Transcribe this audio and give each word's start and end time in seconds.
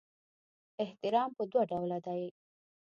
احترام 0.83 1.29
په 1.37 1.43
دوه 1.51 1.63
ډوله 1.71 1.97
دی. 2.07 2.23